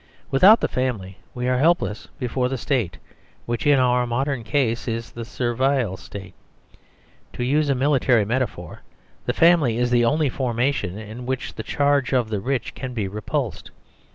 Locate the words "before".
2.17-2.49